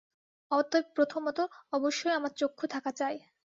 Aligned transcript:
অতএব 0.51 0.85
প্রথমত 0.95 1.37
অবশ্যই 1.73 2.13
আমার 2.13 2.31
চক্ষু 2.37 2.65
থাকা 2.67 2.91
চাই। 2.91 3.15